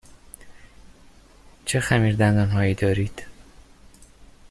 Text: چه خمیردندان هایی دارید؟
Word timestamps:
چه 1.65 1.79
خمیردندان 1.79 2.49
هایی 2.49 2.73
دارید؟ 2.73 3.25